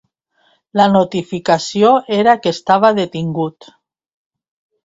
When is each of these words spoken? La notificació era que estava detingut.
La 0.79 0.85
notificació 0.93 1.93
era 2.21 2.35
que 2.47 2.57
estava 2.57 2.91
detingut. 3.01 3.73